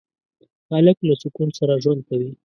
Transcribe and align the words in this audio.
هلک 0.71 0.97
له 1.07 1.13
سکون 1.21 1.49
سره 1.59 1.73
ژوند 1.83 2.01
کوي. 2.09 2.31